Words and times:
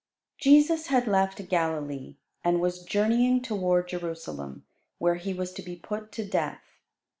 Jesus 0.39 0.87
had 0.87 1.05
left 1.05 1.47
Galilee, 1.47 2.15
and 2.43 2.59
was 2.59 2.83
journeying 2.83 3.39
toward 3.43 3.87
Jerusalem, 3.89 4.65
where 4.97 5.13
He 5.13 5.31
was 5.31 5.53
to 5.53 5.61
be 5.61 5.75
put 5.75 6.11
to 6.13 6.25
death. 6.25 6.81